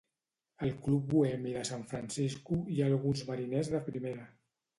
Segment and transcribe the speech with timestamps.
[0.67, 4.27] Al Club bohemi de San Francisco hi ha alguns mariners de primera.